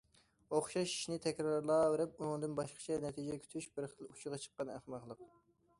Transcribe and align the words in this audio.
ئوخشاش 0.53 0.93
ئىشنى 0.95 1.17
تەكرارلاۋېرىپ، 1.25 2.15
ئۇنىڭدىن 2.23 2.57
باشقىچە 2.61 2.99
نەتىجە 3.05 3.39
كۈتۈش 3.45 3.69
بىر 3.77 3.89
خىل 3.95 4.13
ئۇچىغا 4.15 4.43
چىققان 4.47 4.75
ئەخمەقلىق. 4.79 5.25